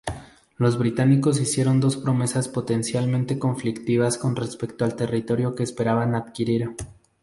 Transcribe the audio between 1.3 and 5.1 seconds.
hicieron dos promesas potencialmente conflictivas con respecto al